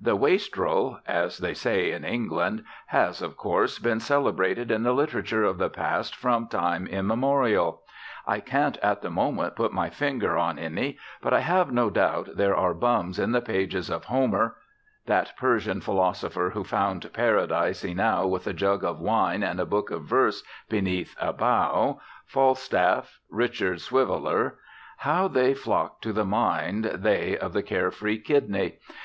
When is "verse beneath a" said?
20.04-21.32